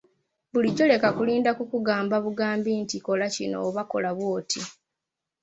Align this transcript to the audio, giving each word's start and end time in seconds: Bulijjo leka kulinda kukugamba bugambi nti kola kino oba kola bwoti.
Bulijjo 0.53 0.85
leka 0.91 1.09
kulinda 1.17 1.51
kukugamba 1.57 2.15
bugambi 2.25 2.71
nti 2.83 2.97
kola 3.05 3.25
kino 3.35 3.57
oba 3.67 3.83
kola 3.91 4.09
bwoti. 4.17 4.61